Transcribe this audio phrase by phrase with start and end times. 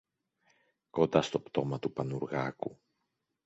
[0.89, 2.79] κοντά στο πτώμα του Πανουργάκου.